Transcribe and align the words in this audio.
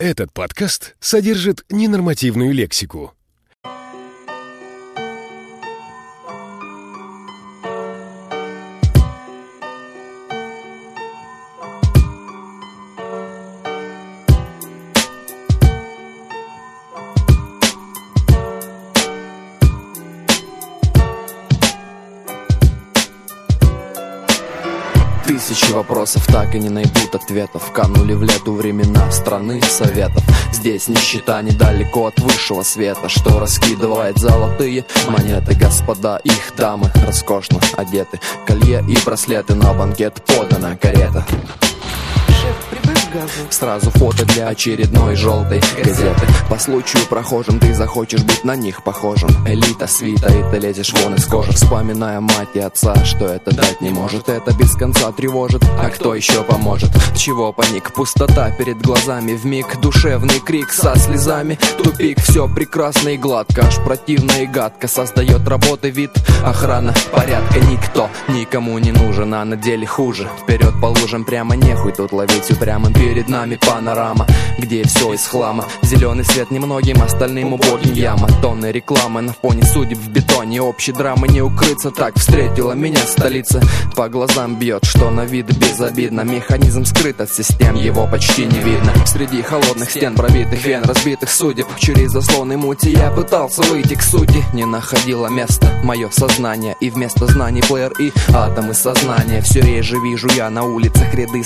Этот 0.00 0.32
подкаст 0.32 0.96
содержит 0.98 1.66
ненормативную 1.68 2.54
лексику. 2.54 3.12
Тысячи 25.30 25.70
вопросов 25.70 26.26
так 26.26 26.56
и 26.56 26.58
не 26.58 26.70
найдут 26.70 27.14
ответов. 27.14 27.70
Канули 27.72 28.14
в 28.14 28.22
лету 28.24 28.52
времена 28.52 29.12
страны 29.12 29.62
советов. 29.62 30.24
Здесь 30.52 30.88
нищета 30.88 31.40
недалеко 31.40 32.06
от 32.08 32.18
высшего 32.18 32.64
света 32.64 33.08
Что 33.08 33.38
раскидывает 33.38 34.18
золотые 34.18 34.84
монеты. 35.08 35.54
Господа, 35.54 36.16
их 36.24 36.52
дамы 36.56 36.90
роскошно 37.06 37.60
одеты. 37.76 38.18
Колье 38.44 38.84
и 38.88 38.98
браслеты 39.04 39.54
на 39.54 39.72
банкет 39.72 40.20
подана 40.26 40.76
карета. 40.76 41.24
Сразу 43.50 43.90
фото 43.90 44.24
для 44.24 44.48
очередной 44.48 45.16
желтой 45.16 45.60
газеты. 45.76 46.26
По 46.48 46.58
случаю 46.58 47.04
прохожим 47.06 47.58
ты 47.58 47.74
захочешь 47.74 48.22
быть 48.22 48.44
на 48.44 48.54
них 48.56 48.84
похожим. 48.84 49.30
Элита, 49.46 49.86
свита, 49.86 50.32
и 50.32 50.50
ты 50.50 50.58
лезешь 50.58 50.92
вон 50.92 51.16
из 51.16 51.26
кожи. 51.26 51.52
Вспоминая 51.52 52.20
мать 52.20 52.50
и 52.54 52.60
отца, 52.60 52.94
что 53.04 53.26
это 53.26 53.54
дать 53.54 53.80
не 53.80 53.90
может. 53.90 54.28
Это 54.28 54.54
без 54.54 54.74
конца 54.74 55.10
тревожит, 55.12 55.62
а 55.78 55.90
кто 55.90 56.14
еще 56.14 56.42
поможет? 56.42 56.90
Чего 57.16 57.52
паник? 57.52 57.92
Пустота 57.92 58.50
перед 58.52 58.80
глазами. 58.80 59.34
В 59.34 59.44
миг 59.44 59.80
Душевный 59.80 60.40
крик 60.40 60.72
со 60.72 60.96
слезами. 60.96 61.58
Тупик, 61.82 62.20
все 62.20 62.48
прекрасно 62.48 63.10
и 63.10 63.16
гладко. 63.16 63.66
Аж 63.66 63.76
противно 63.84 64.32
и 64.42 64.46
гадко. 64.46 64.88
Создает 64.88 65.46
работы 65.48 65.90
вид. 65.90 66.10
Охрана, 66.44 66.94
порядка 67.12 67.60
Никто 67.60 68.08
никому 68.28 68.78
не 68.78 68.92
нужен, 68.92 69.34
а 69.34 69.44
на 69.44 69.56
деле 69.56 69.86
хуже. 69.86 70.28
Вперед 70.42 70.74
по 70.80 70.86
лужам 70.86 71.24
прямо 71.24 71.56
нехуй 71.56 71.92
тут 71.92 72.12
ловить 72.12 72.29
упрямо 72.50 72.90
Перед 72.92 73.28
нами 73.28 73.56
панорама, 73.56 74.26
где 74.58 74.84
все 74.84 75.14
из 75.14 75.26
хлама. 75.26 75.64
Зеленый 75.82 76.24
свет 76.24 76.50
немногим, 76.50 77.02
остальным 77.02 77.54
убогим 77.54 77.94
яма. 77.94 78.28
Тонны 78.42 78.66
рекламы 78.72 79.20
на 79.22 79.32
фоне 79.32 79.64
судеб 79.64 79.98
в 79.98 80.08
бетоне. 80.10 80.62
Общей 80.62 80.92
драмы 80.92 81.28
не 81.28 81.40
укрыться, 81.40 81.90
так 81.90 82.16
встретила 82.16 82.72
меня 82.72 83.00
столица. 83.00 83.60
По 83.96 84.08
глазам 84.08 84.56
бьет, 84.56 84.84
что 84.84 85.10
на 85.10 85.24
вид 85.24 85.46
безобидно. 85.46 86.20
Механизм 86.22 86.84
скрыт 86.84 87.20
от 87.20 87.32
систем, 87.32 87.74
его 87.74 88.06
почти 88.06 88.44
не 88.44 88.58
видно. 88.58 88.92
Среди 89.06 89.42
холодных 89.42 89.90
стен 89.90 90.14
пробитых 90.14 90.64
вен, 90.64 90.82
разбитых 90.84 91.30
судеб. 91.30 91.66
Через 91.78 92.10
заслоны 92.10 92.56
мути 92.56 92.90
я 92.90 93.10
пытался 93.10 93.62
выйти 93.62 93.94
к 93.94 94.02
сути. 94.02 94.44
Не 94.52 94.66
находило 94.66 95.28
места 95.28 95.72
мое 95.82 96.10
сознание. 96.10 96.76
И 96.80 96.90
вместо 96.90 97.26
знаний 97.26 97.62
плеер 97.62 97.92
и 97.98 98.12
атомы 98.32 98.74
сознания. 98.74 99.40
Все 99.42 99.60
реже 99.60 99.96
вижу 99.98 100.28
я 100.36 100.50
на 100.50 100.64
улицах 100.64 101.14
ряды 101.14 101.42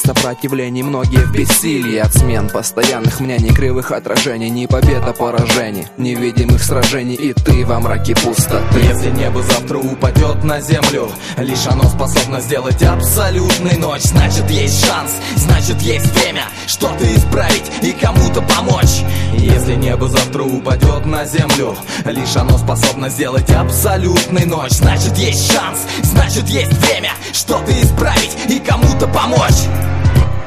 сопротивлений 0.74 0.82
Многие 0.82 1.24
в 1.26 1.32
бессилии. 1.32 1.98
От 1.98 2.12
смен 2.14 2.48
постоянных 2.48 3.20
мнений 3.20 3.54
Кривых 3.54 3.92
отражений, 3.92 4.50
ни 4.50 4.66
побед, 4.66 5.02
а 5.06 5.12
поражений 5.12 5.86
Невидимых 5.96 6.62
сражений. 6.62 7.14
И 7.14 7.32
ты 7.32 7.64
во 7.64 7.80
мраке 7.80 8.14
пустоты. 8.14 8.80
Если 8.80 9.10
небо 9.10 9.42
завтра 9.42 9.78
упадет 9.78 10.44
на 10.44 10.60
землю 10.60 11.08
Лишь 11.38 11.66
оно 11.66 11.84
способно 11.84 12.40
сделать 12.40 12.82
абсолютный 12.82 13.76
ночь. 13.78 14.02
Значит 14.02 14.50
есть 14.50 14.84
шанс, 14.84 15.12
значит 15.36 15.80
есть 15.82 16.06
время 16.06 16.44
Что-то 16.66 17.04
исправить 17.14 17.70
и 17.82 17.92
кому-то 17.92 18.42
помочь. 18.42 19.02
Если 19.32 19.74
небо 19.74 20.08
завтра 20.08 20.42
упадет 20.42 21.06
на 21.06 21.24
землю 21.24 21.76
Лишь 22.04 22.36
оно 22.36 22.58
способно 22.58 23.08
сделать 23.08 23.50
абсолютный 23.50 24.46
ночь. 24.46 24.72
Значит 24.72 25.16
есть 25.18 25.52
шанс, 25.52 25.80
значит 26.02 26.48
есть 26.48 26.72
время 26.72 27.12
Что-то 27.32 27.72
исправить 27.72 28.36
и 28.48 28.58
кому-то 28.58 29.06
помочь 29.08 29.68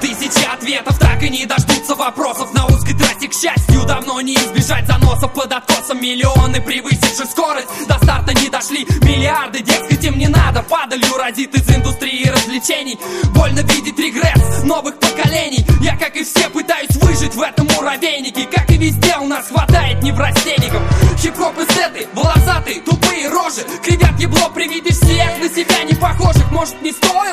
Тысячи 0.02 0.46
ответов 0.46 1.00
так 1.00 1.24
и 1.24 1.30
не 1.30 1.46
дождутся 1.46 1.96
вопросов. 1.96 2.53
На 2.53 2.66
узкой 2.68 2.94
трассе, 2.94 3.28
к 3.28 3.34
счастью, 3.34 3.84
давно 3.85 4.22
не 4.22 4.35
избежать 4.35 4.85
заносов 4.85 5.34
Под 5.34 5.52
откосом 5.52 6.02
миллионы, 6.02 6.62
превысивших 6.62 7.25
скорость. 7.30 7.68
До 7.88 7.96
старта 7.96 8.34
не 8.34 8.50
дошли 8.50 8.85
миллиарды, 9.02 9.62
дескать, 9.62 10.03
им 10.06 10.18
не 10.18 10.28
надо. 10.28 10.62
Падалью 10.63 11.18
разит 11.18 11.56
из 11.56 11.69
индустрии 11.69 12.28
развлечений. 12.28 13.00
Больно 13.35 13.62
видеть 13.62 13.97
регресс 13.97 14.63
новых 14.63 15.00
поколений. 15.00 15.66
Я, 15.81 15.96
как 15.97 16.16
и 16.16 16.24
все, 16.24 16.50
пытаюсь 16.50 16.96
выжить 17.02 17.34
в 17.34 17.41
этом 17.41 17.68
муравейнике. 17.75 18.47
Как 18.53 18.69
и 18.69 18.78
везде 18.78 19.18
у 19.19 19.28
нас 19.28 19.47
хватает 19.47 20.03
неврастенников. 20.03 20.81
Хип-хоп 21.19 21.58
эстеты, 21.58 22.08
волосатые, 22.14 22.81
тупые 22.81 23.29
рожи. 23.29 23.66
Кривят 23.84 24.19
ебло 24.19 24.50
при 24.53 24.68
виде 24.68 24.91
всех 24.91 25.40
на 25.40 25.50
себя 25.50 25.84
не 25.84 25.94
похожих 25.96 26.52
Может 26.52 26.81
не 26.81 26.91
стоило, 26.91 27.27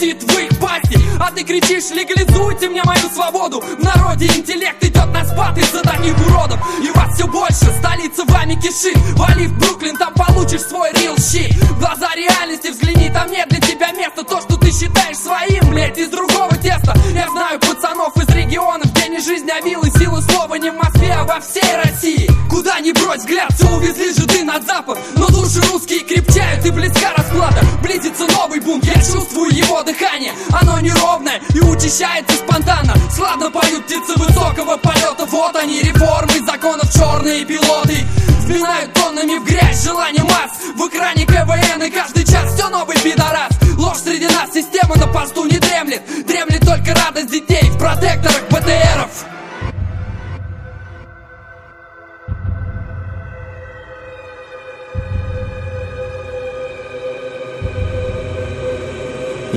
летит 0.00 0.22
в 0.22 0.38
их 0.38 0.58
пасти 0.58 0.98
А 1.18 1.30
ты 1.30 1.44
кричишь 1.44 1.90
легализуйте 1.90 2.68
мне 2.68 2.82
мою 2.84 3.08
свободу. 3.12 3.60
В 3.60 3.82
народе 3.82 4.26
интеллект 4.26 4.82
идет 4.82 5.06
на 5.12 5.24
спад 5.24 5.56
из-за 5.58 5.82
таких 5.82 6.14
уродов. 6.26 6.58
И 6.82 6.90
вас 6.90 7.14
все 7.14 7.26
больше, 7.26 7.66
столица 7.78 8.24
вами 8.24 8.54
кишит. 8.54 8.96
Вали 9.16 9.46
в 9.46 9.58
Бруклин, 9.58 9.96
там 9.96 10.14
получишь 10.14 10.62
свой 10.62 10.90
real 10.92 11.16
shit. 11.16 11.52
В 11.74 11.78
глаза 11.78 12.14
реальности 12.14 12.68
взгляни, 12.68 13.10
там 13.10 13.30
нет 13.30 13.48
для 13.48 13.60
тебя 13.60 13.92
места. 13.92 14.24
То, 14.24 14.40
что 14.40 14.56
ты 14.56 14.70
считаешь 14.70 15.18
своим, 15.18 15.70
блять, 15.70 15.98
из 15.98 16.08
другого 16.08 16.56
теста. 16.56 16.94
Я 17.12 17.28
знаю 17.30 17.60
пацанов 17.60 18.16
из 18.16 18.28
регионов, 18.34 18.90
где 18.92 19.08
не 19.08 19.20
жизнь, 19.20 19.48
а 19.50 19.60
вилы 19.60 19.90
Силы 19.90 20.22
слова. 20.22 20.54
Не 20.54 20.70
в 20.70 20.76
Москве, 20.76 21.12
а 21.12 21.24
во 21.24 21.40
всей 21.40 21.76
России. 21.84 22.28
Куда 22.48 22.80
ни 22.80 22.92
брось 22.92 23.18
взгляд, 23.18 23.52
все 23.54 23.68
увезли 23.68 24.12
жиды 24.12 24.44
на 24.44 24.60
запад. 24.60 24.98
Но 25.16 25.28
души 25.28 25.60
русские 25.70 26.00
крепчают 26.00 26.64
и 26.64 26.70
близка 26.70 27.12
расплата. 27.16 27.64
Близится 27.82 28.19
бунт, 28.60 28.84
я 28.84 28.94
чувствую 28.94 29.52
его 29.54 29.82
дыхание. 29.82 30.32
Оно 30.50 30.78
неровное 30.80 31.40
и 31.54 31.60
учащается 31.60 32.36
спонтанно. 32.36 32.94
Славно 33.14 33.50
поют 33.50 33.84
птицы 33.86 34.12
высокого 34.16 34.76
полета. 34.76 35.26
Вот 35.26 35.56
они, 35.56 35.80
реформы 35.80 36.44
законов, 36.44 36.92
черные 36.92 37.44
пилоты. 37.44 38.06
Вминают 38.44 38.92
тоннами 38.94 39.38
в 39.38 39.44
грязь 39.44 39.84
желание 39.84 40.22
масс. 40.24 40.52
В 40.74 40.88
экране 40.88 41.24
КВН 41.26 41.82
и 41.82 41.90
каждый 41.90 42.19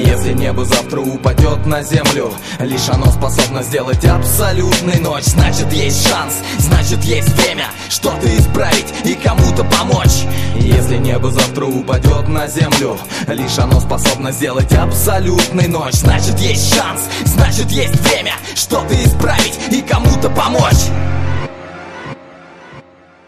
Если 0.05 0.33
небо 0.33 0.65
завтра 0.65 0.99
упадет 0.99 1.65
на 1.65 1.81
землю 1.81 2.33
Лишь 2.59 2.89
оно 2.89 3.05
способно 3.05 3.63
сделать 3.63 4.03
абсолютный 4.03 4.99
ночь. 4.99 5.23
Значит 5.23 5.71
есть 5.71 6.07
шанс, 6.07 6.41
значит 6.59 7.03
есть 7.03 7.29
время 7.29 7.67
Что-то 7.89 8.27
исправить 8.37 8.93
и 9.05 9.15
кому-то 9.15 9.63
помочь. 9.63 10.25
Если 10.55 10.97
небо 10.97 11.31
завтра 11.31 11.65
упадет 11.65 12.27
на 12.27 12.47
землю 12.47 12.97
Лишь 13.27 13.57
оно 13.57 13.79
способно 13.79 14.31
сделать 14.31 14.73
абсолютный 14.73 15.67
ночь. 15.67 15.93
Значит 15.93 16.37
есть 16.39 16.75
шанс, 16.75 17.03
значит 17.23 17.71
есть 17.71 17.95
время 18.01 18.33
Что-то 18.55 18.93
исправить 19.01 19.57
и 19.71 19.81
кому-то 19.81 20.29
помочь 20.29 20.89